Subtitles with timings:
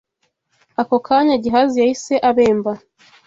[0.81, 2.71] Ako kanya, Gehazi yahise abemba